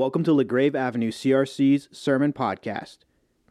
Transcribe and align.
Welcome 0.00 0.24
to 0.24 0.32
LaGrave 0.32 0.74
Avenue 0.74 1.10
CRC's 1.10 1.90
Sermon 1.92 2.32
Podcast. 2.32 3.00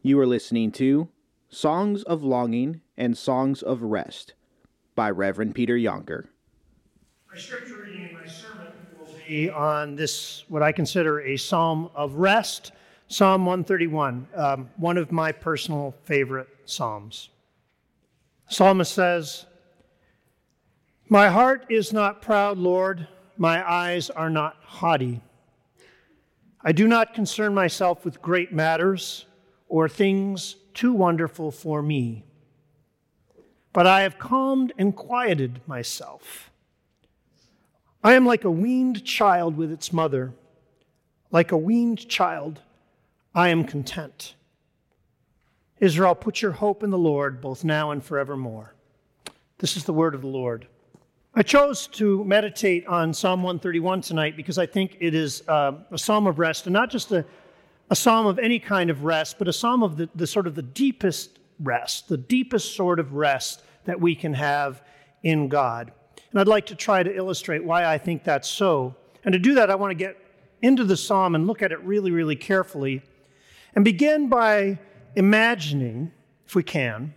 You 0.01 0.20
are 0.20 0.25
listening 0.25 0.72
to 0.72 1.10
Songs 1.48 2.02
of 2.02 2.24
Longing 2.24 2.82
and 2.98 3.16
Songs 3.16 3.62
of 3.62 3.83
Rest 3.83 4.33
by 4.96 5.12
Reverend 5.12 5.54
Peter 5.54 5.75
Yonker. 5.75 6.25
My 7.32 7.38
scripture 7.38 7.83
reading 7.83 8.09
in 8.09 8.14
my 8.16 8.25
sermon 8.25 8.73
will 8.98 9.14
be 9.27 9.52
on 9.52 9.96
this, 9.96 10.43
what 10.48 10.64
I 10.64 10.71
consider 10.71 11.21
a 11.21 11.38
psalm 11.38 11.91
of 11.93 12.16
rest, 12.16 12.71
Psalm 13.09 13.45
131, 13.45 14.27
um, 14.34 14.71
one 14.77 14.97
of 14.97 15.11
my 15.11 15.31
personal 15.31 15.93
favorite 16.02 16.50
psalms. 16.66 17.29
Psalmist 18.47 18.91
says, 18.91 19.45
My 21.09 21.29
heart 21.29 21.68
is 21.70 21.93
not 21.93 22.23
proud, 22.23 22.57
Lord, 22.57 23.07
my 23.38 23.63
eyes 23.71 24.09
are 24.09 24.31
not 24.31 24.55
haughty. 24.63 25.21
I 26.62 26.71
do 26.71 26.88
not 26.88 27.14
concern 27.14 27.54
myself 27.54 28.04
with 28.04 28.22
great 28.22 28.52
matters 28.52 29.26
or 29.67 29.88
things 29.88 30.55
too 30.73 30.94
wonderful 30.94 31.52
for 31.52 31.81
me. 31.81 32.26
But 33.72 33.88
I 33.88 34.02
have 34.02 34.20
calmed 34.20 34.73
and 34.77 34.95
quieted 34.95 35.62
myself. 35.67 36.52
I 38.03 38.14
am 38.14 38.26
like 38.26 38.44
a 38.44 38.52
weaned 38.52 39.05
child 39.05 39.58
with 39.58 39.72
its 39.72 39.94
mother. 39.94 40.34
Like 41.31 41.52
a 41.52 41.58
weaned 41.58 42.09
child, 42.09 42.62
I 43.36 43.50
am 43.50 43.64
content. 43.64 44.34
Israel, 45.80 46.16
put 46.16 46.41
your 46.41 46.52
hope 46.52 46.84
in 46.84 46.89
the 46.89 46.98
Lord, 46.98 47.39
both 47.39 47.64
now 47.64 47.91
and 47.91 48.03
forevermore. 48.03 48.73
This 49.59 49.78
is 49.78 49.84
the 49.84 49.94
word 49.94 50.16
of 50.16 50.22
the 50.22 50.28
Lord. 50.28 50.67
I 51.39 51.41
chose 51.41 51.88
to 51.93 52.25
meditate 52.25 52.85
on 52.85 53.13
Psalm 53.13 53.43
131 53.43 54.02
tonight 54.02 54.35
because 54.35 54.57
I 54.57 54.66
think 54.66 54.97
it 54.99 55.16
is 55.16 55.41
uh, 55.47 55.71
a 55.89 55.97
psalm 55.97 56.27
of 56.27 56.38
rest, 56.38 56.66
and 56.67 56.73
not 56.73 56.89
just 56.89 57.13
a, 57.13 57.23
a 57.89 57.95
psalm 57.95 58.25
of 58.25 58.39
any 58.39 58.59
kind 58.59 58.89
of 58.89 59.05
rest, 59.05 59.39
but 59.39 59.47
a 59.47 59.53
psalm 59.53 59.81
of 59.81 59.95
the, 59.95 60.09
the 60.16 60.27
sort 60.27 60.47
of 60.47 60.55
the 60.55 60.61
deepest 60.61 61.39
rest, 61.61 62.09
the 62.09 62.17
deepest 62.17 62.75
sort 62.75 62.99
of 62.99 63.14
rest 63.14 63.64
that 63.86 64.02
we 64.02 64.16
can 64.16 64.33
have 64.33 64.81
in 65.23 65.47
God. 65.47 65.94
And 66.31 66.41
I'd 66.41 66.49
like 66.49 66.66
to 66.66 66.75
try 66.75 67.03
to 67.03 67.16
illustrate 67.16 67.64
why 67.64 67.86
I 67.86 67.97
think 67.97 68.25
that's 68.25 68.49
so. 68.49 68.97
And 69.23 69.31
to 69.31 69.39
do 69.39 69.55
that, 69.55 69.71
I 69.71 69.75
want 69.75 69.92
to 69.92 69.95
get 69.95 70.17
into 70.61 70.83
the 70.83 70.97
psalm 70.97 71.36
and 71.36 71.47
look 71.47 71.61
at 71.61 71.71
it 71.71 71.81
really, 71.86 72.11
really 72.11 72.36
carefully 72.36 73.02
and 73.77 73.86
begin 73.86 74.27
by 74.27 74.77
imagining, 75.16 76.11
if 76.45 76.53
we 76.53 76.64
can, 76.64 77.14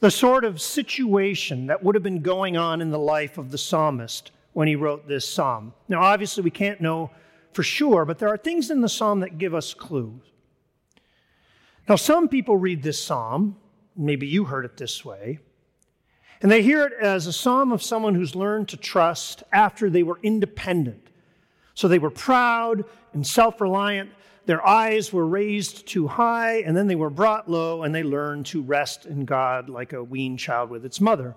the 0.00 0.10
sort 0.10 0.44
of 0.44 0.60
situation 0.60 1.66
that 1.66 1.82
would 1.82 1.94
have 1.94 2.02
been 2.02 2.22
going 2.22 2.56
on 2.56 2.80
in 2.80 2.90
the 2.90 2.98
life 2.98 3.38
of 3.38 3.50
the 3.50 3.58
psalmist 3.58 4.32
when 4.52 4.66
he 4.66 4.74
wrote 4.74 5.06
this 5.06 5.28
psalm. 5.28 5.72
Now, 5.88 6.02
obviously, 6.02 6.42
we 6.42 6.50
can't 6.50 6.80
know 6.80 7.10
for 7.52 7.62
sure, 7.62 8.04
but 8.04 8.18
there 8.18 8.28
are 8.28 8.38
things 8.38 8.70
in 8.70 8.80
the 8.80 8.88
psalm 8.88 9.20
that 9.20 9.38
give 9.38 9.54
us 9.54 9.74
clues. 9.74 10.22
Now, 11.88 11.96
some 11.96 12.28
people 12.28 12.56
read 12.56 12.82
this 12.82 13.02
psalm, 13.02 13.56
maybe 13.96 14.26
you 14.26 14.44
heard 14.44 14.64
it 14.64 14.76
this 14.76 15.04
way, 15.04 15.40
and 16.40 16.50
they 16.50 16.62
hear 16.62 16.86
it 16.86 16.92
as 17.00 17.26
a 17.26 17.32
psalm 17.32 17.70
of 17.70 17.82
someone 17.82 18.14
who's 18.14 18.34
learned 18.34 18.68
to 18.68 18.76
trust 18.76 19.42
after 19.52 19.90
they 19.90 20.02
were 20.02 20.18
independent. 20.22 21.08
So 21.74 21.88
they 21.88 21.98
were 21.98 22.10
proud 22.10 22.84
and 23.12 23.26
self 23.26 23.60
reliant. 23.60 24.10
Their 24.50 24.66
eyes 24.66 25.12
were 25.12 25.28
raised 25.28 25.86
too 25.86 26.08
high, 26.08 26.62
and 26.62 26.76
then 26.76 26.88
they 26.88 26.96
were 26.96 27.08
brought 27.08 27.48
low, 27.48 27.84
and 27.84 27.94
they 27.94 28.02
learned 28.02 28.46
to 28.46 28.60
rest 28.60 29.06
in 29.06 29.24
God 29.24 29.68
like 29.68 29.92
a 29.92 30.02
weaned 30.02 30.40
child 30.40 30.70
with 30.70 30.84
its 30.84 31.00
mother. 31.00 31.36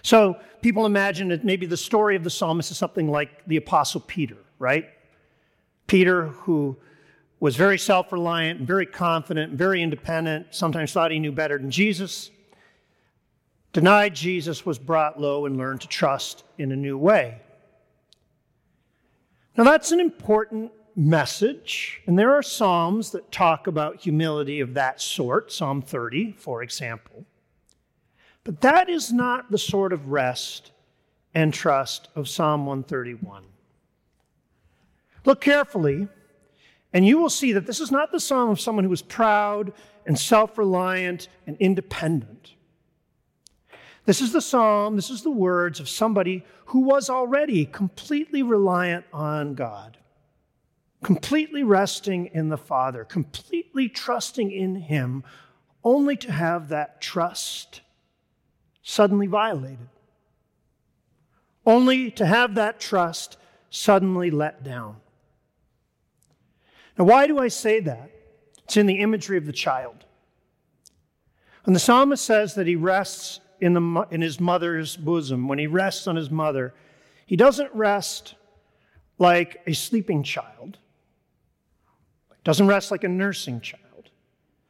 So 0.00 0.38
people 0.62 0.86
imagine 0.86 1.28
that 1.28 1.44
maybe 1.44 1.66
the 1.66 1.76
story 1.76 2.16
of 2.16 2.24
the 2.24 2.30
psalmist 2.30 2.70
is 2.70 2.78
something 2.78 3.06
like 3.06 3.44
the 3.46 3.58
Apostle 3.58 4.00
Peter, 4.00 4.38
right? 4.58 4.88
Peter, 5.86 6.28
who 6.28 6.78
was 7.38 7.54
very 7.54 7.76
self 7.76 8.12
reliant, 8.12 8.62
very 8.62 8.86
confident, 8.86 9.52
very 9.52 9.82
independent, 9.82 10.54
sometimes 10.54 10.94
thought 10.94 11.10
he 11.10 11.18
knew 11.18 11.32
better 11.32 11.58
than 11.58 11.70
Jesus, 11.70 12.30
denied 13.74 14.14
Jesus, 14.14 14.64
was 14.64 14.78
brought 14.78 15.20
low, 15.20 15.44
and 15.44 15.58
learned 15.58 15.82
to 15.82 15.88
trust 15.88 16.44
in 16.56 16.72
a 16.72 16.76
new 16.76 16.96
way. 16.96 17.42
Now, 19.54 19.64
that's 19.64 19.92
an 19.92 20.00
important 20.00 20.72
message. 20.94 22.02
And 22.06 22.18
there 22.18 22.32
are 22.32 22.42
Psalms 22.42 23.10
that 23.10 23.32
talk 23.32 23.66
about 23.66 24.00
humility 24.00 24.60
of 24.60 24.74
that 24.74 25.00
sort, 25.00 25.52
Psalm 25.52 25.82
30, 25.82 26.32
for 26.32 26.62
example. 26.62 27.24
But 28.44 28.60
that 28.60 28.88
is 28.88 29.12
not 29.12 29.50
the 29.50 29.58
sort 29.58 29.92
of 29.92 30.08
rest 30.08 30.72
and 31.34 31.54
trust 31.54 32.08
of 32.14 32.28
Psalm 32.28 32.66
131. 32.66 33.44
Look 35.24 35.40
carefully, 35.40 36.08
and 36.92 37.06
you 37.06 37.18
will 37.18 37.30
see 37.30 37.52
that 37.52 37.66
this 37.66 37.80
is 37.80 37.90
not 37.90 38.10
the 38.10 38.20
psalm 38.20 38.50
of 38.50 38.60
someone 38.60 38.84
who 38.84 38.92
is 38.92 39.02
proud 39.02 39.72
and 40.04 40.18
self 40.18 40.58
reliant 40.58 41.28
and 41.46 41.56
independent. 41.58 42.54
This 44.04 44.20
is 44.20 44.32
the 44.32 44.40
psalm, 44.40 44.96
this 44.96 45.10
is 45.10 45.22
the 45.22 45.30
words 45.30 45.78
of 45.78 45.88
somebody 45.88 46.44
who 46.66 46.80
was 46.80 47.08
already 47.08 47.64
completely 47.64 48.42
reliant 48.42 49.04
on 49.12 49.54
God 49.54 49.96
completely 51.02 51.62
resting 51.62 52.26
in 52.32 52.48
the 52.48 52.56
Father, 52.56 53.04
completely 53.04 53.88
trusting 53.88 54.50
in 54.50 54.76
Him, 54.76 55.24
only 55.84 56.16
to 56.16 56.32
have 56.32 56.68
that 56.68 57.00
trust 57.00 57.80
suddenly 58.82 59.26
violated, 59.26 59.88
only 61.66 62.10
to 62.12 62.26
have 62.26 62.54
that 62.54 62.80
trust 62.80 63.36
suddenly 63.70 64.30
let 64.30 64.62
down. 64.62 64.96
Now, 66.98 67.04
why 67.04 67.26
do 67.26 67.38
I 67.38 67.48
say 67.48 67.80
that? 67.80 68.10
It's 68.64 68.76
in 68.76 68.86
the 68.86 69.00
imagery 69.00 69.38
of 69.38 69.46
the 69.46 69.52
child. 69.52 70.04
When 71.64 71.74
the 71.74 71.80
psalmist 71.80 72.24
says 72.24 72.54
that 72.54 72.66
he 72.66 72.76
rests 72.76 73.40
in, 73.60 73.74
the, 73.74 74.06
in 74.10 74.20
his 74.20 74.40
mother's 74.40 74.96
bosom, 74.96 75.48
when 75.48 75.58
he 75.58 75.66
rests 75.66 76.06
on 76.06 76.16
his 76.16 76.30
mother, 76.30 76.74
he 77.24 77.36
doesn't 77.36 77.72
rest 77.72 78.34
like 79.18 79.62
a 79.66 79.72
sleeping 79.72 80.22
child. 80.22 80.78
Doesn't 82.44 82.66
rest 82.66 82.90
like 82.90 83.04
a 83.04 83.08
nursing 83.08 83.60
child. 83.60 84.10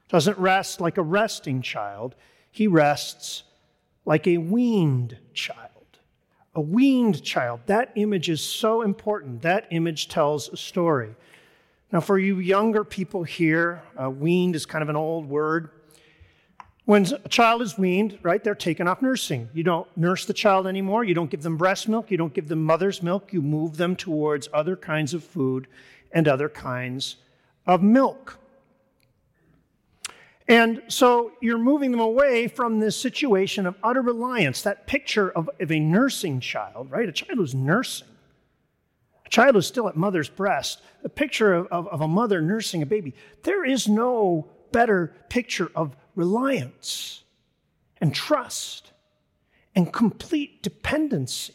Doesn't 0.08 0.38
rest 0.38 0.80
like 0.80 0.98
a 0.98 1.02
resting 1.02 1.62
child. 1.62 2.14
He 2.50 2.66
rests 2.66 3.44
like 4.04 4.26
a 4.26 4.38
weaned 4.38 5.16
child. 5.32 5.58
A 6.54 6.60
weaned 6.60 7.22
child. 7.22 7.60
That 7.66 7.92
image 7.94 8.28
is 8.28 8.42
so 8.42 8.82
important. 8.82 9.40
That 9.42 9.66
image 9.70 10.08
tells 10.08 10.50
a 10.50 10.56
story. 10.56 11.14
Now, 11.90 12.00
for 12.00 12.18
you 12.18 12.38
younger 12.40 12.84
people 12.84 13.22
here, 13.22 13.82
uh, 14.00 14.10
weaned 14.10 14.54
is 14.54 14.66
kind 14.66 14.82
of 14.82 14.90
an 14.90 14.96
old 14.96 15.28
word. 15.28 15.70
When 16.84 17.06
a 17.24 17.28
child 17.28 17.62
is 17.62 17.78
weaned, 17.78 18.18
right, 18.22 18.42
they're 18.42 18.54
taken 18.54 18.88
off 18.88 19.00
nursing. 19.00 19.48
You 19.54 19.62
don't 19.62 19.86
nurse 19.96 20.26
the 20.26 20.34
child 20.34 20.66
anymore. 20.66 21.04
You 21.04 21.14
don't 21.14 21.30
give 21.30 21.42
them 21.42 21.56
breast 21.56 21.88
milk. 21.88 22.10
You 22.10 22.16
don't 22.18 22.34
give 22.34 22.48
them 22.48 22.64
mother's 22.64 23.02
milk. 23.02 23.32
You 23.32 23.40
move 23.40 23.76
them 23.76 23.94
towards 23.94 24.48
other 24.52 24.76
kinds 24.76 25.14
of 25.14 25.22
food 25.24 25.68
and 26.10 26.28
other 26.28 26.48
kinds 26.48 27.16
of 27.66 27.82
milk. 27.82 28.38
And 30.48 30.82
so 30.88 31.32
you're 31.40 31.58
moving 31.58 31.92
them 31.92 32.00
away 32.00 32.48
from 32.48 32.80
this 32.80 32.96
situation 32.96 33.64
of 33.66 33.76
utter 33.82 34.02
reliance, 34.02 34.62
that 34.62 34.86
picture 34.86 35.30
of, 35.30 35.48
of 35.60 35.70
a 35.70 35.78
nursing 35.78 36.40
child, 36.40 36.90
right? 36.90 37.08
A 37.08 37.12
child 37.12 37.38
who's 37.38 37.54
nursing. 37.54 38.08
A 39.24 39.28
child 39.28 39.54
who's 39.54 39.66
still 39.66 39.88
at 39.88 39.96
mother's 39.96 40.28
breast. 40.28 40.82
A 41.04 41.08
picture 41.08 41.54
of, 41.54 41.66
of, 41.68 41.88
of 41.88 42.00
a 42.00 42.08
mother 42.08 42.42
nursing 42.42 42.82
a 42.82 42.86
baby. 42.86 43.14
There 43.44 43.64
is 43.64 43.88
no 43.88 44.48
better 44.72 45.14
picture 45.28 45.70
of 45.74 45.96
reliance 46.16 47.22
and 48.00 48.14
trust 48.14 48.92
and 49.74 49.92
complete 49.92 50.62
dependency. 50.62 51.54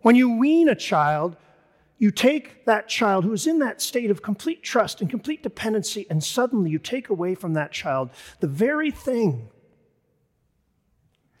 When 0.00 0.16
you 0.16 0.36
wean 0.36 0.68
a 0.68 0.74
child, 0.74 1.36
you 2.02 2.10
take 2.10 2.64
that 2.64 2.88
child 2.88 3.22
who 3.22 3.32
is 3.32 3.46
in 3.46 3.60
that 3.60 3.80
state 3.80 4.10
of 4.10 4.22
complete 4.22 4.60
trust 4.60 5.00
and 5.00 5.08
complete 5.08 5.40
dependency, 5.40 6.04
and 6.10 6.24
suddenly 6.24 6.68
you 6.68 6.80
take 6.80 7.08
away 7.08 7.32
from 7.36 7.52
that 7.52 7.70
child 7.70 8.10
the 8.40 8.48
very 8.48 8.90
thing 8.90 9.48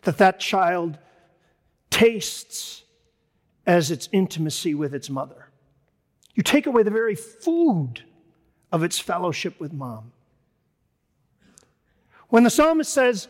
that 0.02 0.18
that 0.18 0.38
child 0.38 0.98
tastes 1.90 2.84
as 3.66 3.90
its 3.90 4.08
intimacy 4.12 4.72
with 4.72 4.94
its 4.94 5.10
mother. 5.10 5.48
You 6.36 6.44
take 6.44 6.68
away 6.68 6.84
the 6.84 6.92
very 6.92 7.16
food 7.16 8.04
of 8.70 8.84
its 8.84 9.00
fellowship 9.00 9.58
with 9.58 9.72
mom. 9.72 10.12
When 12.28 12.44
the 12.44 12.50
psalmist 12.50 12.94
says, 12.94 13.26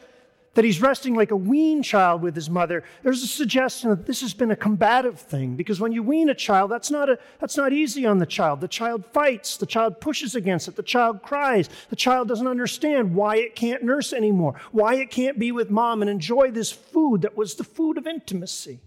that 0.54 0.64
he's 0.64 0.82
resting 0.82 1.14
like 1.14 1.31
a 1.31 1.37
weaned 1.37 1.84
child 1.84 2.20
with 2.20 2.34
his 2.34 2.50
mother, 2.50 2.84
there's 3.02 3.22
a 3.22 3.26
suggestion 3.26 3.88
that 3.90 4.06
this 4.06 4.20
has 4.20 4.34
been 4.34 4.50
a 4.50 4.56
combative 4.56 5.19
thing 5.19 5.56
because 5.56 5.81
when 5.81 5.93
you 5.93 6.02
wean 6.02 6.28
a 6.28 6.34
child, 6.34 6.70
that's 6.70 6.90
not, 6.90 7.08
a, 7.08 7.19
that's 7.40 7.56
not 7.56 7.72
easy 7.72 8.04
on 8.04 8.19
the 8.19 8.26
child. 8.26 8.60
The 8.60 8.69
child 8.69 9.06
fights, 9.06 9.56
the 9.56 9.66
child 9.66 10.00
pushes 10.00 10.34
against 10.34 10.69
it, 10.69 10.76
the 10.76 10.82
child 10.82 11.22
cries, 11.22 11.70
the 11.88 11.96
child 11.96 12.28
doesn't 12.28 12.46
understand 12.46 13.14
why 13.14 13.37
it 13.37 13.56
can't 13.56 13.82
nurse 13.82 14.12
anymore, 14.12 14.60
why 14.72 14.96
it 14.96 15.10
can't 15.10 15.38
be 15.38 15.52
with 15.52 15.70
mom 15.70 16.02
and 16.02 16.10
enjoy 16.10 16.50
this 16.50 16.70
food 16.70 17.22
that 17.22 17.37
was 17.37 17.55
the 17.55 17.64
food 17.64 17.96
of 17.96 18.06
intimacy. 18.06 18.81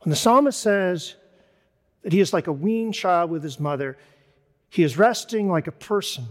When 0.00 0.10
the 0.10 0.16
psalmist 0.16 0.60
says 0.60 1.14
that 2.02 2.12
he 2.12 2.20
is 2.20 2.32
like 2.32 2.46
a 2.46 2.52
weaned 2.52 2.94
child 2.94 3.30
with 3.30 3.42
his 3.42 3.58
mother, 3.58 3.96
he 4.68 4.82
is 4.82 4.98
resting 4.98 5.48
like 5.48 5.66
a 5.66 5.72
person 5.72 6.26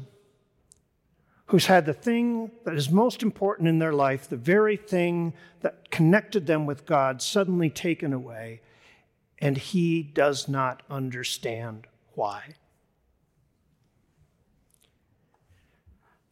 who's 1.51 1.65
had 1.65 1.85
the 1.85 1.93
thing 1.93 2.49
that 2.63 2.75
is 2.75 2.89
most 2.89 3.21
important 3.21 3.67
in 3.67 3.77
their 3.77 3.91
life, 3.91 4.29
the 4.29 4.37
very 4.37 4.77
thing 4.77 5.33
that 5.59 5.91
connected 5.91 6.47
them 6.47 6.65
with 6.65 6.85
God, 6.85 7.21
suddenly 7.21 7.69
taken 7.69 8.13
away, 8.13 8.61
and 9.39 9.57
he 9.57 10.01
does 10.01 10.47
not 10.47 10.81
understand 10.89 11.87
why. 12.13 12.55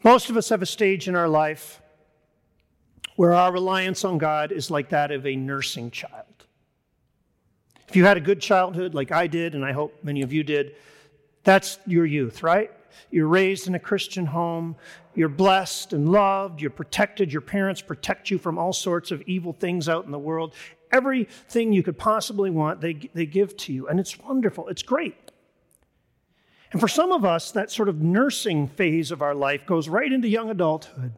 Most 0.05 0.29
of 0.29 0.37
us 0.37 0.47
have 0.47 0.61
a 0.61 0.65
stage 0.65 1.09
in 1.09 1.17
our 1.17 1.27
life 1.27 1.81
where 3.17 3.33
our 3.33 3.51
reliance 3.51 4.05
on 4.05 4.19
God 4.19 4.53
is 4.53 4.71
like 4.71 4.87
that 4.87 5.11
of 5.11 5.27
a 5.27 5.35
nursing 5.35 5.91
child. 5.91 6.45
If 7.89 7.97
you 7.97 8.05
had 8.05 8.15
a 8.15 8.21
good 8.21 8.39
childhood 8.39 8.95
like 8.95 9.11
I 9.11 9.27
did, 9.27 9.53
and 9.53 9.65
I 9.65 9.73
hope 9.73 10.01
many 10.01 10.21
of 10.21 10.31
you 10.31 10.45
did, 10.45 10.77
that's 11.43 11.77
your 11.85 12.05
youth, 12.05 12.41
right? 12.41 12.71
You're 13.11 13.27
raised 13.27 13.67
in 13.67 13.75
a 13.75 13.79
Christian 13.79 14.25
home. 14.25 14.75
You're 15.15 15.29
blessed 15.29 15.93
and 15.93 16.09
loved. 16.09 16.61
You're 16.61 16.71
protected. 16.71 17.31
Your 17.31 17.41
parents 17.41 17.81
protect 17.81 18.29
you 18.29 18.37
from 18.37 18.57
all 18.57 18.73
sorts 18.73 19.11
of 19.11 19.21
evil 19.23 19.53
things 19.53 19.89
out 19.89 20.05
in 20.05 20.11
the 20.11 20.19
world. 20.19 20.53
Everything 20.91 21.73
you 21.73 21.83
could 21.83 21.97
possibly 21.97 22.49
want, 22.49 22.81
they, 22.81 22.93
they 23.13 23.25
give 23.25 23.55
to 23.57 23.73
you. 23.73 23.87
And 23.87 23.99
it's 23.99 24.17
wonderful. 24.19 24.67
It's 24.69 24.83
great. 24.83 25.15
And 26.71 26.79
for 26.79 26.87
some 26.87 27.11
of 27.11 27.25
us, 27.25 27.51
that 27.51 27.71
sort 27.71 27.89
of 27.89 28.01
nursing 28.01 28.67
phase 28.67 29.11
of 29.11 29.21
our 29.21 29.33
life 29.33 29.65
goes 29.65 29.89
right 29.89 30.11
into 30.11 30.27
young 30.27 30.49
adulthood. 30.49 31.13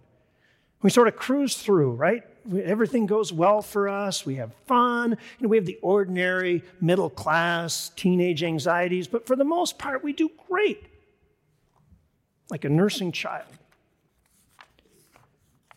We 0.82 0.90
sort 0.90 1.08
of 1.08 1.16
cruise 1.16 1.58
through, 1.58 1.92
right? 1.92 2.24
Everything 2.64 3.06
goes 3.06 3.32
well 3.32 3.62
for 3.62 3.88
us. 3.88 4.26
We 4.26 4.36
have 4.36 4.54
fun. 4.66 5.12
You 5.12 5.44
know, 5.44 5.50
we 5.50 5.58
have 5.58 5.66
the 5.66 5.78
ordinary 5.82 6.64
middle 6.80 7.10
class 7.10 7.92
teenage 7.96 8.44
anxieties, 8.44 9.08
but 9.08 9.28
for 9.28 9.36
the 9.36 9.44
most 9.44 9.78
part, 9.78 10.04
we 10.04 10.14
do 10.14 10.32
great 10.50 10.88
like 12.52 12.66
a 12.66 12.70
nursing 12.70 13.12
child. 13.12 13.48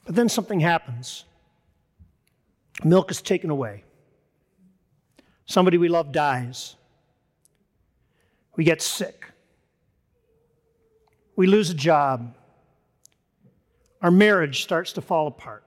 But 0.05 0.17
then 0.17 0.29
something 0.29 0.61
happens. 0.61 1.25
Milk 2.83 3.11
is 3.11 3.23
taken 3.23 3.49
away. 3.49 3.85
Somebody 5.47 5.79
we 5.79 5.89
love 5.89 6.13
dies. 6.13 6.77
We 8.57 8.65
get 8.65 8.83
sick. 8.83 9.27
We 11.37 11.47
lose 11.47 11.71
a 11.71 11.75
job. 11.75 12.35
Our 14.03 14.11
marriage 14.11 14.63
starts 14.63 14.93
to 14.95 15.01
fall 15.01 15.27
apart. 15.27 15.65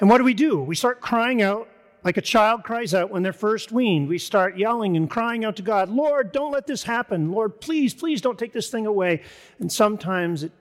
And 0.00 0.08
what 0.08 0.18
do 0.18 0.24
we 0.24 0.34
do? 0.34 0.60
We 0.60 0.74
start 0.74 1.00
crying 1.00 1.42
out 1.42 1.68
like 2.02 2.16
a 2.16 2.22
child 2.22 2.64
cries 2.64 2.94
out 2.94 3.10
when 3.10 3.22
they're 3.22 3.32
first 3.32 3.72
weaned. 3.72 4.08
We 4.08 4.18
start 4.18 4.56
yelling 4.56 4.96
and 4.96 5.08
crying 5.08 5.44
out 5.44 5.56
to 5.56 5.62
God, 5.62 5.90
Lord, 5.90 6.32
don't 6.32 6.52
let 6.52 6.66
this 6.66 6.82
happen. 6.82 7.30
Lord, 7.30 7.60
please, 7.60 7.92
please 7.92 8.20
don't 8.20 8.38
take 8.38 8.52
this 8.52 8.70
thing 8.70 8.86
away. 8.86 9.22
And 9.58 9.70
sometimes 9.70 10.42
it 10.42 10.52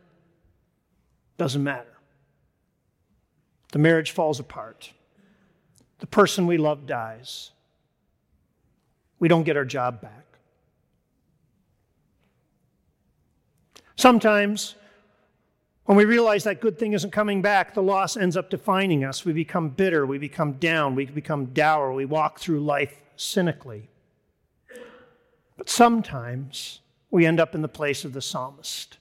doesn't 1.38 1.64
matter. 1.64 1.98
The 3.72 3.80
marriage 3.80 4.12
falls 4.12 4.40
apart. 4.40 4.92
The 6.00 6.08
person 6.08 6.48
we 6.48 6.58
love 6.58 6.86
dies. 6.86 7.52
We 9.20 9.28
don't 9.28 9.44
get 9.44 9.58
our 9.58 9.66
job 9.66 10.02
back. 10.02 10.26
Sometimes 13.96 14.76
when 15.90 15.98
we 15.98 16.06
realize 16.06 16.44
that 16.44 16.62
good 16.62 16.78
thing 16.78 16.94
isn't 16.94 17.10
coming 17.10 17.42
back, 17.42 17.74
the 17.74 17.82
loss 17.82 18.16
ends 18.16 18.38
up 18.38 18.52
defining 18.52 19.04
us. 19.04 19.26
We 19.26 19.34
become 19.34 19.70
bitter, 19.70 20.06
we 20.06 20.20
become 20.20 20.54
down, 20.54 20.94
we 20.94 21.08
become 21.08 21.48
dour, 21.48 21.92
we 21.92 22.06
walk 22.06 22.38
through 22.38 22.60
life 22.60 23.02
cynically. 23.16 23.90
But 25.58 25.68
sometimes 25.68 26.82
we 27.10 27.26
end 27.26 27.40
up 27.40 27.56
in 27.56 27.64
the 27.64 27.68
place 27.68 28.06
of 28.06 28.14
the 28.14 28.22
psalmist. 28.22 29.00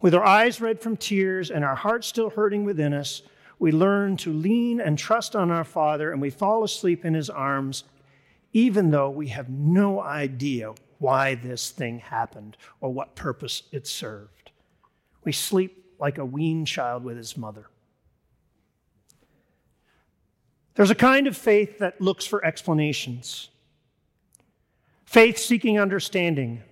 With 0.00 0.16
our 0.16 0.24
eyes 0.24 0.60
red 0.60 0.80
from 0.80 0.96
tears 0.96 1.48
and 1.48 1.64
our 1.64 1.76
hearts 1.76 2.08
still 2.08 2.30
hurting 2.30 2.64
within 2.64 2.92
us, 2.92 3.22
we 3.60 3.70
learn 3.70 4.16
to 4.16 4.32
lean 4.32 4.80
and 4.80 4.98
trust 4.98 5.36
on 5.36 5.52
our 5.52 5.62
Father 5.62 6.10
and 6.10 6.20
we 6.20 6.30
fall 6.30 6.64
asleep 6.64 7.04
in 7.04 7.14
His 7.14 7.30
arms, 7.30 7.84
even 8.52 8.90
though 8.90 9.10
we 9.10 9.28
have 9.28 9.48
no 9.48 10.00
idea 10.00 10.74
why 10.98 11.36
this 11.36 11.70
thing 11.70 12.00
happened 12.00 12.56
or 12.80 12.92
what 12.92 13.14
purpose 13.14 13.62
it 13.70 13.86
served. 13.86 14.39
We 15.24 15.32
sleep 15.32 15.84
like 15.98 16.18
a 16.18 16.24
weaned 16.24 16.66
child 16.66 17.04
with 17.04 17.16
his 17.16 17.36
mother. 17.36 17.66
There's 20.74 20.90
a 20.90 20.94
kind 20.94 21.26
of 21.26 21.36
faith 21.36 21.78
that 21.78 22.00
looks 22.00 22.24
for 22.24 22.44
explanations. 22.44 23.50
Faith 25.04 25.36
seeking 25.36 25.78
understanding. 25.78 26.62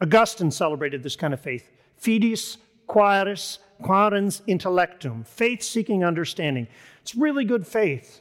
Augustine 0.00 0.50
celebrated 0.50 1.02
this 1.02 1.16
kind 1.16 1.32
of 1.32 1.40
faith. 1.40 1.70
Fides 1.96 2.58
quaeris 2.86 3.58
quaerens 3.82 4.42
intellectum. 4.46 5.26
Faith 5.26 5.62
seeking 5.62 6.04
understanding. 6.04 6.66
It's 7.02 7.14
really 7.14 7.44
good 7.44 7.66
faith. 7.66 8.20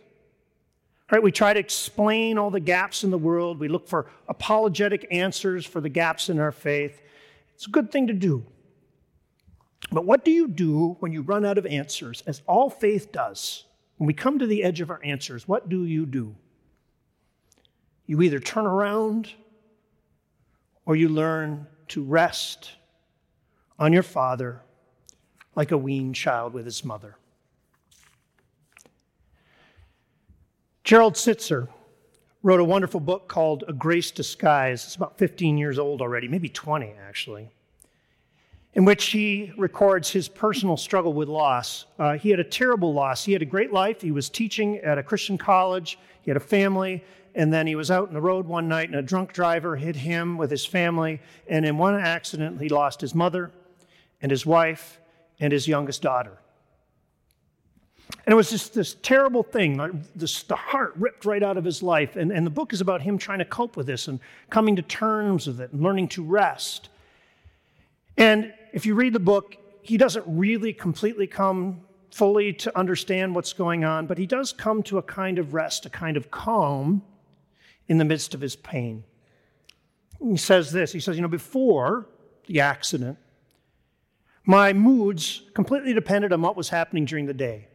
Right? 1.11 1.21
We 1.21 1.31
try 1.31 1.53
to 1.53 1.59
explain 1.59 2.37
all 2.37 2.49
the 2.49 2.59
gaps 2.59 3.03
in 3.03 3.11
the 3.11 3.17
world. 3.17 3.59
We 3.59 3.67
look 3.67 3.87
for 3.87 4.07
apologetic 4.27 5.07
answers 5.11 5.65
for 5.65 5.81
the 5.81 5.89
gaps 5.89 6.29
in 6.29 6.39
our 6.39 6.51
faith. 6.51 7.01
It's 7.53 7.67
a 7.67 7.69
good 7.69 7.91
thing 7.91 8.07
to 8.07 8.13
do. 8.13 8.45
But 9.93 10.05
what 10.05 10.25
do 10.25 10.31
you 10.31 10.47
do 10.47 10.97
when 10.99 11.11
you 11.11 11.21
run 11.21 11.45
out 11.45 11.59
of 11.59 11.67
answers? 11.67 12.23
As 12.25 12.41
all 12.47 12.69
faith 12.69 13.11
does, 13.11 13.65
when 13.97 14.07
we 14.07 14.13
come 14.13 14.39
to 14.39 14.47
the 14.47 14.63
edge 14.63 14.81
of 14.81 14.89
our 14.89 14.99
answers, 15.03 15.47
what 15.47 15.69
do 15.69 15.85
you 15.85 16.07
do? 16.07 16.35
You 18.07 18.21
either 18.23 18.39
turn 18.39 18.65
around 18.65 19.31
or 20.87 20.95
you 20.95 21.09
learn 21.09 21.67
to 21.89 22.03
rest 22.03 22.71
on 23.77 23.93
your 23.93 24.03
father 24.03 24.61
like 25.55 25.71
a 25.71 25.77
weaned 25.77 26.15
child 26.15 26.53
with 26.53 26.65
his 26.65 26.83
mother. 26.83 27.15
Gerald 30.83 31.13
Sittser 31.13 31.67
wrote 32.41 32.59
a 32.59 32.63
wonderful 32.63 32.99
book 32.99 33.27
called 33.27 33.63
A 33.67 33.73
Grace 33.73 34.09
Disguised. 34.09 34.85
It's 34.85 34.95
about 34.95 35.19
15 35.19 35.57
years 35.57 35.77
old 35.77 36.01
already, 36.01 36.27
maybe 36.27 36.49
20 36.49 36.93
actually 37.07 37.51
in 38.75 38.85
which 38.85 39.05
he 39.05 39.51
records 39.57 40.09
his 40.09 40.27
personal 40.27 40.77
struggle 40.77 41.13
with 41.13 41.29
loss. 41.29 41.85
Uh, 41.99 42.17
he 42.17 42.29
had 42.29 42.39
a 42.39 42.43
terrible 42.43 42.93
loss. 42.93 43.23
He 43.23 43.33
had 43.33 43.41
a 43.41 43.45
great 43.45 43.71
life. 43.71 44.01
He 44.01 44.11
was 44.11 44.29
teaching 44.29 44.77
at 44.79 44.97
a 44.97 45.03
Christian 45.03 45.37
college, 45.37 45.99
he 46.21 46.31
had 46.31 46.37
a 46.37 46.41
family, 46.41 47.03
and 47.35 47.51
then 47.51 47.67
he 47.67 47.75
was 47.75 47.91
out 47.91 48.07
on 48.07 48.13
the 48.13 48.21
road 48.21 48.45
one 48.45 48.67
night, 48.67 48.89
and 48.89 48.97
a 48.97 49.01
drunk 49.01 49.33
driver 49.33 49.75
hit 49.75 49.95
him 49.95 50.37
with 50.37 50.51
his 50.51 50.65
family. 50.65 51.19
And 51.47 51.65
in 51.65 51.77
one 51.77 51.95
accident, 51.95 52.61
he 52.61 52.69
lost 52.69 53.01
his 53.01 53.15
mother, 53.15 53.51
and 54.21 54.31
his 54.31 54.45
wife, 54.45 54.99
and 55.39 55.51
his 55.51 55.67
youngest 55.67 56.01
daughter. 56.01 56.37
And 58.25 58.31
it 58.31 58.35
was 58.35 58.49
just 58.49 58.73
this 58.73 58.95
terrible 59.01 59.43
thing. 59.43 60.05
This, 60.15 60.43
the 60.43 60.55
heart 60.55 60.93
ripped 60.95 61.25
right 61.25 61.43
out 61.43 61.57
of 61.57 61.65
his 61.65 61.83
life. 61.83 62.15
And, 62.15 62.31
and 62.31 62.45
the 62.45 62.51
book 62.51 62.71
is 62.71 62.79
about 62.79 63.01
him 63.01 63.17
trying 63.17 63.39
to 63.39 63.45
cope 63.45 63.75
with 63.75 63.87
this 63.87 64.07
and 64.07 64.19
coming 64.49 64.75
to 64.75 64.81
terms 64.81 65.47
with 65.47 65.59
it 65.59 65.73
and 65.73 65.81
learning 65.81 66.09
to 66.09 66.23
rest. 66.23 66.89
And 68.15 68.53
if 68.73 68.85
you 68.85 68.95
read 68.95 69.13
the 69.13 69.19
book, 69.19 69.55
he 69.81 69.97
doesn't 69.97 70.25
really 70.27 70.73
completely 70.73 71.27
come 71.27 71.81
fully 72.11 72.53
to 72.53 72.77
understand 72.77 73.33
what's 73.33 73.53
going 73.53 73.85
on, 73.85 74.07
but 74.07 74.17
he 74.17 74.25
does 74.25 74.51
come 74.51 74.83
to 74.83 74.97
a 74.97 75.01
kind 75.01 75.39
of 75.39 75.53
rest, 75.53 75.85
a 75.85 75.89
kind 75.89 76.17
of 76.17 76.29
calm 76.31 77.03
in 77.87 77.97
the 77.97 78.05
midst 78.05 78.33
of 78.33 78.41
his 78.41 78.55
pain. 78.55 79.03
He 80.19 80.37
says 80.37 80.71
this 80.71 80.91
He 80.91 80.99
says, 80.99 81.15
You 81.15 81.21
know, 81.21 81.27
before 81.27 82.07
the 82.47 82.59
accident, 82.61 83.17
my 84.45 84.73
moods 84.73 85.43
completely 85.53 85.93
depended 85.93 86.33
on 86.33 86.41
what 86.41 86.57
was 86.57 86.69
happening 86.69 87.05
during 87.05 87.27
the 87.27 87.33
day. 87.33 87.67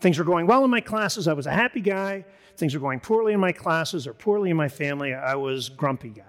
Things 0.00 0.18
were 0.18 0.24
going 0.24 0.46
well 0.46 0.64
in 0.64 0.70
my 0.70 0.80
classes, 0.80 1.28
I 1.28 1.32
was 1.32 1.46
a 1.46 1.52
happy 1.52 1.80
guy. 1.80 2.24
Things 2.56 2.74
were 2.74 2.80
going 2.80 3.00
poorly 3.00 3.32
in 3.32 3.40
my 3.40 3.52
classes 3.52 4.06
or 4.06 4.12
poorly 4.12 4.50
in 4.50 4.56
my 4.56 4.68
family, 4.68 5.14
I 5.14 5.34
was 5.34 5.68
grumpy 5.68 6.10
guy. 6.10 6.24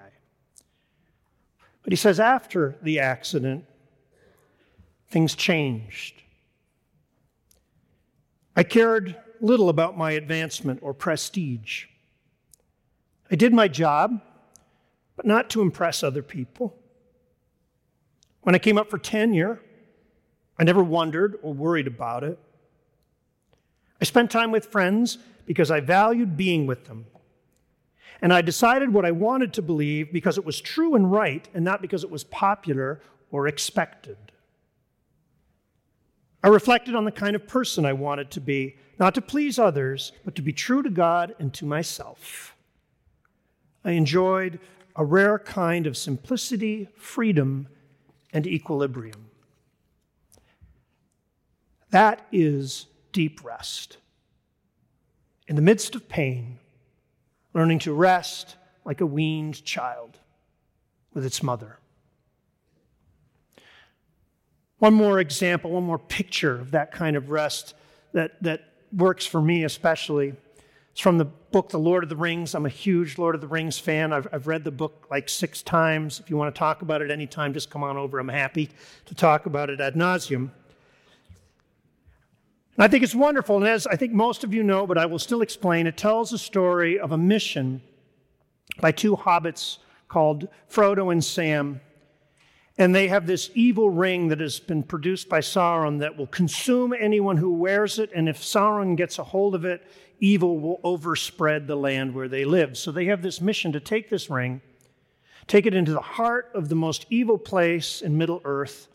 But 1.83 1.91
he 1.91 1.97
says 1.97 2.19
after 2.19 2.77
the 2.81 2.99
accident, 2.99 3.65
things 5.11 5.35
changed. 5.35 6.21
I 8.55 8.63
cared 8.63 9.15
little 9.41 9.69
about 9.69 9.97
my 9.97 10.11
advancement 10.11 10.79
or 10.81 10.93
prestige. 10.93 11.85
I 13.29 13.35
did 13.35 13.53
my 13.53 13.67
job, 13.67 14.21
but 15.15 15.25
not 15.25 15.49
to 15.51 15.61
impress 15.61 16.03
other 16.03 16.21
people. 16.21 16.75
When 18.41 18.55
I 18.55 18.59
came 18.59 18.77
up 18.77 18.89
for 18.89 18.97
tenure, 18.97 19.61
I 20.57 20.63
never 20.63 20.83
wondered 20.83 21.37
or 21.41 21.53
worried 21.53 21.87
about 21.87 22.23
it. 22.23 22.39
I 23.99 24.05
spent 24.05 24.31
time 24.31 24.51
with 24.51 24.65
friends 24.65 25.17
because 25.45 25.71
I 25.71 25.79
valued 25.79 26.37
being 26.37 26.65
with 26.65 26.85
them. 26.85 27.05
And 28.21 28.33
I 28.33 28.41
decided 28.41 28.93
what 28.93 29.05
I 29.05 29.11
wanted 29.11 29.53
to 29.53 29.61
believe 29.61 30.13
because 30.13 30.37
it 30.37 30.45
was 30.45 30.61
true 30.61 30.95
and 30.95 31.11
right, 31.11 31.47
and 31.53 31.65
not 31.65 31.81
because 31.81 32.03
it 32.03 32.11
was 32.11 32.23
popular 32.23 33.01
or 33.31 33.47
expected. 33.47 34.17
I 36.43 36.47
reflected 36.47 36.95
on 36.95 37.05
the 37.05 37.11
kind 37.11 37.35
of 37.35 37.47
person 37.47 37.85
I 37.85 37.93
wanted 37.93 38.31
to 38.31 38.39
be, 38.39 38.77
not 38.99 39.13
to 39.15 39.21
please 39.21 39.59
others, 39.59 40.11
but 40.25 40.35
to 40.35 40.41
be 40.41 40.53
true 40.53 40.81
to 40.81 40.89
God 40.89 41.35
and 41.39 41.53
to 41.53 41.65
myself. 41.65 42.55
I 43.83 43.91
enjoyed 43.91 44.59
a 44.95 45.05
rare 45.05 45.39
kind 45.39 45.87
of 45.87 45.97
simplicity, 45.97 46.87
freedom, 46.95 47.67
and 48.33 48.47
equilibrium. 48.47 49.29
That 51.91 52.25
is 52.31 52.87
deep 53.11 53.43
rest. 53.43 53.97
In 55.47 55.55
the 55.55 55.61
midst 55.61 55.95
of 55.95 56.07
pain, 56.07 56.59
learning 57.53 57.79
to 57.79 57.93
rest 57.93 58.55
like 58.85 59.01
a 59.01 59.05
weaned 59.05 59.63
child 59.65 60.17
with 61.13 61.25
its 61.25 61.43
mother. 61.43 61.77
One 64.81 64.95
more 64.95 65.19
example, 65.19 65.69
one 65.69 65.83
more 65.83 65.99
picture 65.99 66.59
of 66.59 66.71
that 66.71 66.91
kind 66.91 67.15
of 67.15 67.29
rest 67.29 67.75
that, 68.13 68.41
that 68.41 68.63
works 68.91 69.27
for 69.27 69.39
me 69.39 69.63
especially. 69.63 70.33
It's 70.91 70.99
from 70.99 71.19
the 71.19 71.25
book 71.25 71.69
The 71.69 71.77
Lord 71.77 72.01
of 72.01 72.09
the 72.09 72.15
Rings. 72.15 72.55
I'm 72.55 72.65
a 72.65 72.69
huge 72.69 73.19
Lord 73.19 73.35
of 73.35 73.41
the 73.41 73.47
Rings 73.47 73.77
fan. 73.77 74.11
I've, 74.11 74.27
I've 74.33 74.47
read 74.47 74.63
the 74.63 74.71
book 74.71 75.05
like 75.11 75.29
six 75.29 75.61
times. 75.61 76.19
If 76.19 76.31
you 76.31 76.35
want 76.35 76.55
to 76.55 76.57
talk 76.57 76.81
about 76.81 77.03
it 77.03 77.11
anytime, 77.11 77.53
just 77.53 77.69
come 77.69 77.83
on 77.83 77.95
over. 77.95 78.17
I'm 78.17 78.27
happy 78.27 78.71
to 79.05 79.13
talk 79.13 79.45
about 79.45 79.69
it 79.69 79.79
ad 79.79 79.93
nauseum. 79.93 80.49
And 82.75 82.79
I 82.79 82.87
think 82.87 83.03
it's 83.03 83.13
wonderful. 83.13 83.57
And 83.57 83.67
as 83.67 83.85
I 83.85 83.95
think 83.95 84.13
most 84.13 84.43
of 84.43 84.51
you 84.51 84.63
know, 84.63 84.87
but 84.87 84.97
I 84.97 85.05
will 85.05 85.19
still 85.19 85.43
explain, 85.43 85.85
it 85.85 85.95
tells 85.95 86.33
a 86.33 86.39
story 86.39 86.99
of 86.99 87.11
a 87.11 87.19
mission 87.19 87.83
by 88.79 88.91
two 88.91 89.15
hobbits 89.15 89.77
called 90.07 90.47
Frodo 90.67 91.11
and 91.11 91.23
Sam. 91.23 91.81
And 92.81 92.95
they 92.95 93.09
have 93.09 93.27
this 93.27 93.51
evil 93.53 93.91
ring 93.91 94.29
that 94.29 94.39
has 94.39 94.59
been 94.59 94.81
produced 94.81 95.29
by 95.29 95.41
Sauron 95.41 95.99
that 95.99 96.17
will 96.17 96.25
consume 96.25 96.95
anyone 96.99 97.37
who 97.37 97.53
wears 97.53 97.99
it. 97.99 98.09
And 98.11 98.27
if 98.27 98.39
Sauron 98.39 98.97
gets 98.97 99.19
a 99.19 99.23
hold 99.23 99.53
of 99.53 99.65
it, 99.65 99.83
evil 100.19 100.57
will 100.57 100.79
overspread 100.83 101.67
the 101.67 101.75
land 101.75 102.15
where 102.15 102.27
they 102.27 102.43
live. 102.43 102.75
So 102.75 102.91
they 102.91 103.05
have 103.05 103.21
this 103.21 103.39
mission 103.39 103.71
to 103.73 103.79
take 103.79 104.09
this 104.09 104.31
ring, 104.31 104.61
take 105.45 105.67
it 105.67 105.75
into 105.75 105.91
the 105.91 106.01
heart 106.01 106.49
of 106.55 106.69
the 106.69 106.75
most 106.75 107.05
evil 107.11 107.37
place 107.37 108.01
in 108.01 108.17
Middle 108.17 108.41
Earth, 108.45 108.87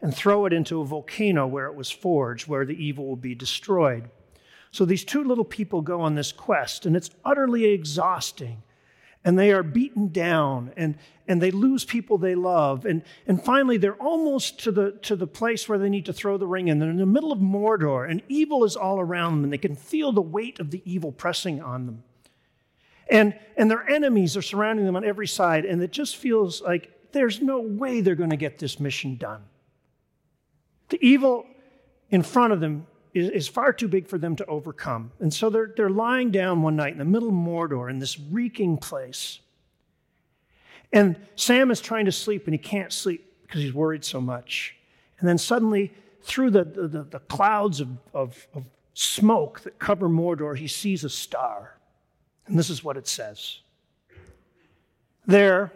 and 0.00 0.14
throw 0.14 0.46
it 0.46 0.52
into 0.52 0.80
a 0.80 0.84
volcano 0.84 1.44
where 1.44 1.66
it 1.66 1.74
was 1.74 1.90
forged, 1.90 2.46
where 2.46 2.64
the 2.64 2.80
evil 2.80 3.08
will 3.08 3.16
be 3.16 3.34
destroyed. 3.34 4.08
So 4.70 4.84
these 4.84 5.04
two 5.04 5.24
little 5.24 5.44
people 5.44 5.80
go 5.80 6.00
on 6.00 6.14
this 6.14 6.30
quest, 6.30 6.86
and 6.86 6.94
it's 6.94 7.10
utterly 7.24 7.64
exhausting. 7.64 8.62
And 9.24 9.38
they 9.38 9.52
are 9.52 9.62
beaten 9.62 10.08
down, 10.08 10.72
and, 10.76 10.96
and 11.28 11.40
they 11.40 11.52
lose 11.52 11.84
people 11.84 12.18
they 12.18 12.34
love. 12.34 12.84
And, 12.84 13.02
and 13.26 13.42
finally, 13.42 13.76
they're 13.76 13.94
almost 13.94 14.58
to 14.64 14.72
the, 14.72 14.92
to 15.02 15.14
the 15.14 15.28
place 15.28 15.68
where 15.68 15.78
they 15.78 15.88
need 15.88 16.06
to 16.06 16.12
throw 16.12 16.36
the 16.36 16.46
ring 16.46 16.66
in. 16.66 16.80
They're 16.80 16.90
in 16.90 16.96
the 16.96 17.06
middle 17.06 17.30
of 17.30 17.38
Mordor, 17.38 18.10
and 18.10 18.20
evil 18.28 18.64
is 18.64 18.74
all 18.74 18.98
around 18.98 19.36
them, 19.36 19.44
and 19.44 19.52
they 19.52 19.58
can 19.58 19.76
feel 19.76 20.10
the 20.10 20.20
weight 20.20 20.58
of 20.58 20.72
the 20.72 20.82
evil 20.84 21.12
pressing 21.12 21.62
on 21.62 21.86
them. 21.86 22.02
And, 23.08 23.38
and 23.56 23.70
their 23.70 23.88
enemies 23.88 24.36
are 24.36 24.42
surrounding 24.42 24.86
them 24.86 24.96
on 24.96 25.04
every 25.04 25.28
side, 25.28 25.64
and 25.64 25.80
it 25.82 25.92
just 25.92 26.16
feels 26.16 26.60
like 26.60 26.90
there's 27.12 27.40
no 27.40 27.60
way 27.60 28.00
they're 28.00 28.14
going 28.14 28.30
to 28.30 28.36
get 28.36 28.58
this 28.58 28.80
mission 28.80 29.16
done. 29.16 29.42
The 30.88 30.98
evil 31.06 31.46
in 32.10 32.22
front 32.22 32.52
of 32.52 32.60
them 32.60 32.86
is, 33.14 33.28
is, 33.30 33.48
far 33.48 33.72
too 33.72 33.88
big 33.88 34.06
for 34.06 34.18
them 34.18 34.36
to 34.36 34.46
overcome. 34.46 35.12
And 35.20 35.32
so 35.32 35.50
they're, 35.50 35.72
they're 35.76 35.90
lying 35.90 36.30
down 36.30 36.62
one 36.62 36.76
night 36.76 36.92
in 36.92 36.98
the 36.98 37.04
middle 37.04 37.28
of 37.28 37.34
Mordor 37.34 37.90
in 37.90 37.98
this 37.98 38.18
reeking 38.18 38.78
place. 38.78 39.40
And 40.92 41.16
Sam 41.36 41.70
is 41.70 41.80
trying 41.80 42.06
to 42.06 42.12
sleep 42.12 42.46
and 42.46 42.54
he 42.54 42.58
can't 42.58 42.92
sleep 42.92 43.32
because 43.42 43.62
he's 43.62 43.74
worried 43.74 44.04
so 44.04 44.20
much. 44.20 44.76
And 45.18 45.28
then 45.28 45.38
suddenly, 45.38 45.92
through 46.22 46.50
the, 46.50 46.64
the, 46.64 47.02
the 47.04 47.18
clouds 47.20 47.80
of, 47.80 47.88
of, 48.14 48.46
of 48.54 48.64
smoke 48.94 49.60
that 49.62 49.78
cover 49.78 50.08
Mordor, 50.08 50.56
he 50.56 50.68
sees 50.68 51.04
a 51.04 51.08
star. 51.08 51.76
And 52.46 52.58
this 52.58 52.70
is 52.70 52.82
what 52.82 52.96
it 52.96 53.06
says 53.06 53.60
There, 55.26 55.72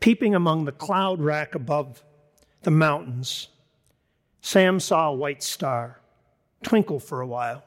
peeping 0.00 0.34
among 0.34 0.64
the 0.64 0.72
cloud 0.72 1.20
rack 1.20 1.54
above 1.54 2.02
the 2.62 2.70
mountains, 2.70 3.48
Sam 4.40 4.80
saw 4.80 5.08
a 5.10 5.14
white 5.14 5.42
star 5.42 5.98
twinkle 6.62 7.00
for 7.00 7.20
a 7.20 7.26
while. 7.26 7.64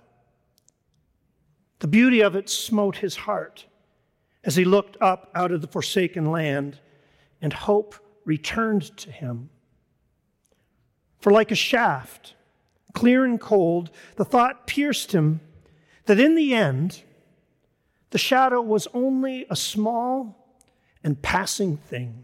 The 1.80 1.88
beauty 1.88 2.22
of 2.22 2.36
it 2.36 2.50
smote 2.50 2.98
his 2.98 3.16
heart 3.16 3.66
as 4.46 4.56
he 4.56 4.64
looked 4.64 4.96
up 5.02 5.32
out 5.34 5.52
of 5.52 5.62
the 5.62 5.68
forsaken 5.68 6.32
land, 6.32 6.80
and 7.42 7.52
hope 7.52 7.96
returned 8.24 8.96
to 8.98 9.12
him. 9.12 9.50
For 11.20 11.32
like 11.32 11.52
a 11.52 11.56
shaft, 11.56 12.36
clear 12.94 13.26
and 13.26 13.40
cold, 13.40 13.90
the 14.16 14.26
thought 14.26 14.68
pierced 14.68 15.12
him 15.12 15.42
that 16.06 16.20
in 16.20 16.36
the 16.36 16.54
end, 16.54 17.02
the 18.12 18.20
shadow 18.20 18.62
was 18.62 18.88
only 18.94 19.48
a 19.50 19.56
small 19.56 20.60
and 21.04 21.22
passing 21.22 21.78
thing. 21.78 22.24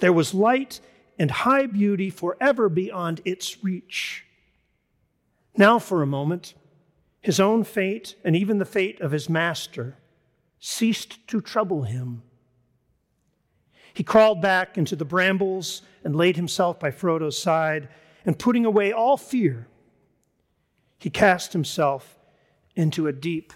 There 0.00 0.12
was 0.12 0.34
light 0.34 0.80
and 1.18 1.30
high 1.30 1.66
beauty 1.66 2.10
forever 2.10 2.68
beyond 2.68 3.22
its 3.24 3.64
reach. 3.64 4.26
Now, 5.58 5.80
for 5.80 6.02
a 6.02 6.06
moment, 6.06 6.54
his 7.20 7.40
own 7.40 7.64
fate 7.64 8.14
and 8.24 8.36
even 8.36 8.58
the 8.58 8.64
fate 8.64 9.00
of 9.00 9.10
his 9.10 9.28
master 9.28 9.96
ceased 10.60 11.26
to 11.26 11.40
trouble 11.40 11.82
him. 11.82 12.22
He 13.92 14.04
crawled 14.04 14.40
back 14.40 14.78
into 14.78 14.94
the 14.94 15.04
brambles 15.04 15.82
and 16.04 16.14
laid 16.14 16.36
himself 16.36 16.78
by 16.78 16.92
Frodo's 16.92 17.36
side, 17.36 17.88
and 18.24 18.38
putting 18.38 18.64
away 18.64 18.92
all 18.92 19.16
fear, 19.16 19.66
he 20.96 21.10
cast 21.10 21.52
himself 21.52 22.16
into 22.76 23.08
a 23.08 23.12
deep, 23.12 23.52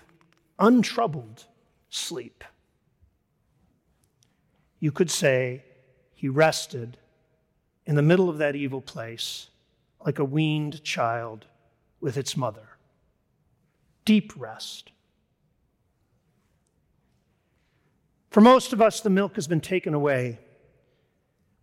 untroubled 0.59 1.47
sleep. 1.89 2.43
You 4.81 4.91
could 4.91 5.11
say 5.11 5.63
he 6.15 6.29
rested 6.29 6.99
in 7.87 7.95
the 7.95 8.03
middle 8.03 8.29
of 8.29 8.39
that 8.39 8.57
evil 8.57 8.81
place 8.81 9.51
like 10.05 10.19
a 10.19 10.25
weaned 10.25 10.83
child 10.83 11.47
with 12.03 12.19
its 12.19 12.37
mother. 12.37 12.69
Deep 14.05 14.33
rest. 14.37 14.91
For 18.31 18.41
most 18.41 18.73
of 18.73 18.83
us, 18.83 19.01
the 19.01 19.11
milk 19.11 19.37
has 19.37 19.47
been 19.47 19.61
taken 19.61 19.95
away, 19.95 20.39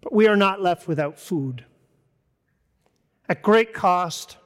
but 0.01 0.13
we 0.13 0.27
are 0.27 0.37
not 0.37 0.61
left 0.61 0.87
without 0.87 1.19
food. 1.19 1.65
At 3.27 3.41
great 3.41 3.73
cost, 3.73 4.37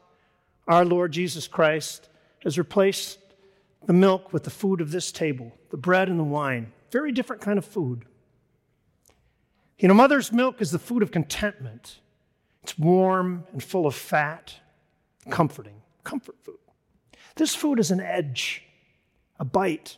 our 0.68 0.84
Lord 0.84 1.12
Jesus 1.12 1.48
Christ 1.48 2.10
has 2.44 2.58
replaced 2.58 3.20
the 3.86 3.94
milk 3.94 4.34
with 4.34 4.44
the 4.44 4.50
food 4.50 4.82
of 4.82 4.92
this 4.92 5.12
table, 5.12 5.52
the 5.70 5.78
bread 5.78 6.10
and 6.10 6.20
the 6.20 6.24
wine. 6.24 6.72
Very 6.92 7.12
different 7.12 7.42
kind 7.42 7.58
of 7.58 7.66
food. 7.66 8.06
You 9.78 9.88
know, 9.90 9.94
mother's 9.94 10.32
milk 10.32 10.62
is 10.62 10.72
the 10.72 10.80
food 10.80 11.04
of 11.04 11.12
contentment. 11.12 12.00
It's 12.64 12.80
warm 12.80 13.44
and 13.52 13.62
full 13.62 13.86
of 13.86 13.96
fat, 13.96 14.56
comforting, 15.30 15.82
comfort 16.04 16.36
food. 16.44 16.58
This 17.36 17.56
food 17.56 17.80
is 17.80 17.92
an 17.92 18.00
edge, 18.00 18.64
a 19.40 19.46
bite. 19.46 19.98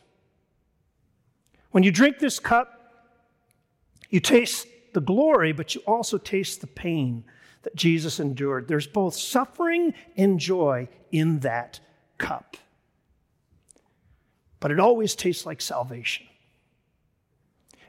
When 1.70 1.82
you 1.82 1.90
drink 1.90 2.18
this 2.18 2.38
cup, 2.38 2.72
you 4.08 4.20
taste 4.20 4.66
the 4.94 5.00
glory, 5.00 5.52
but 5.52 5.74
you 5.74 5.82
also 5.86 6.16
taste 6.16 6.60
the 6.60 6.66
pain 6.66 7.24
that 7.62 7.74
Jesus 7.74 8.20
endured. 8.20 8.68
There's 8.68 8.86
both 8.86 9.14
suffering 9.14 9.92
and 10.16 10.38
joy 10.38 10.88
in 11.10 11.40
that 11.40 11.80
cup. 12.16 12.56
But 14.60 14.70
it 14.70 14.80
always 14.80 15.14
tastes 15.14 15.44
like 15.44 15.60
salvation. 15.60 16.26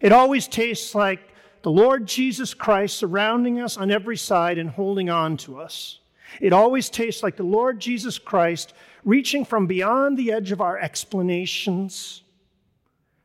It 0.01 0.11
always 0.11 0.47
tastes 0.47 0.93
like 0.93 1.21
the 1.61 1.71
Lord 1.71 2.05
Jesus 2.05 2.53
Christ 2.53 2.97
surrounding 2.97 3.59
us 3.59 3.77
on 3.77 3.89
every 3.89 4.17
side 4.17 4.57
and 4.57 4.69
holding 4.69 5.09
on 5.09 5.37
to 5.37 5.59
us. 5.59 5.99
It 6.41 6.53
always 6.53 6.89
tastes 6.89 7.23
like 7.23 7.35
the 7.35 7.43
Lord 7.43 7.79
Jesus 7.79 8.19
Christ 8.19 8.73
reaching 9.03 9.45
from 9.45 9.67
beyond 9.67 10.17
the 10.17 10.31
edge 10.31 10.51
of 10.51 10.61
our 10.61 10.77
explanations 10.77 12.23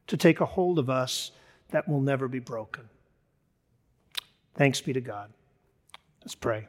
to 0.06 0.16
take 0.16 0.40
a 0.40 0.46
hold 0.46 0.78
of 0.78 0.88
us 0.88 1.32
that 1.70 1.88
will 1.88 2.00
never 2.00 2.28
be 2.28 2.38
broken. 2.38 2.88
Thanks 4.54 4.80
be 4.80 4.92
to 4.92 5.00
God. 5.00 5.32
Let's 6.20 6.34
pray. 6.34 6.68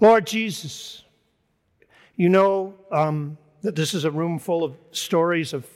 Lord 0.00 0.26
Jesus, 0.26 1.02
you 2.14 2.28
know 2.28 2.74
um, 2.92 3.38
that 3.62 3.74
this 3.74 3.94
is 3.94 4.04
a 4.04 4.10
room 4.10 4.38
full 4.38 4.62
of 4.62 4.76
stories 4.92 5.52
of 5.52 5.66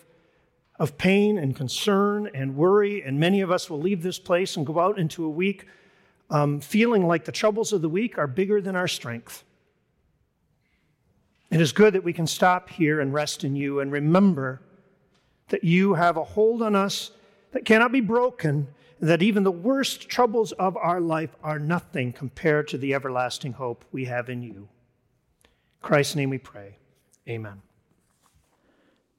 of 0.83 0.99
pain 0.99 1.39
and 1.39 1.55
concern 1.55 2.29
and 2.35 2.57
worry, 2.57 3.03
and 3.03 3.21
many 3.21 3.41
of 3.41 3.53
us 3.53 3.71
will 3.71 3.79
leave 3.79 4.03
this 4.03 4.19
place 4.19 4.57
and 4.57 4.67
go 4.67 4.81
out 4.81 4.99
into 4.99 5.25
a 5.25 5.29
week 5.29 5.67
um, 6.31 6.61
feeling 6.61 7.07
like 7.07 7.25
the 7.25 7.33
troubles 7.33 7.73
of 7.73 7.83
the 7.83 7.89
week 7.89 8.19
are 8.19 8.27
bigger 8.27 8.61
than 8.61 8.77
our 8.77 8.89
strength. 8.89 9.45
It 11.51 11.61
is 11.61 11.73
good 11.73 11.93
that 11.95 12.05
we 12.05 12.15
can 12.15 12.27
stop 12.27 12.71
here 12.71 13.01
and 13.01 13.13
rest 13.13 13.45
in 13.45 13.55
you 13.55 13.81
and 13.81 13.93
remember 13.93 14.63
that 15.49 15.65
you 15.65 15.95
have 15.95 16.17
a 16.17 16.25
hold 16.25 16.63
on 16.63 16.75
us 16.75 17.11
that 17.53 17.67
cannot 17.67 17.93
be 17.93 18.01
broken, 18.01 18.69
and 18.99 19.11
that 19.11 19.23
even 19.23 19.43
the 19.43 19.51
worst 19.51 20.09
troubles 20.09 20.53
of 20.53 20.77
our 20.79 21.01
life 21.01 21.37
are 21.43 21.59
nothing 21.59 22.13
compared 22.13 22.69
to 22.69 22.79
the 22.79 22.95
everlasting 22.95 23.53
hope 23.53 23.85
we 23.93 24.07
have 24.07 24.31
in 24.31 24.43
you. 24.43 24.55
In 24.55 24.69
Christ's 25.83 26.17
name 26.17 26.31
we 26.31 26.39
pray. 26.39 26.79
Amen. 27.29 27.61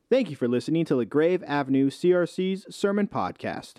Thank 0.09 0.29
you 0.29 0.35
for 0.35 0.47
listening 0.47 0.85
to 0.85 0.95
LaGrave 0.95 1.43
Avenue 1.43 1.89
CRC's 1.89 2.75
Sermon 2.75 3.07
Podcast. 3.07 3.75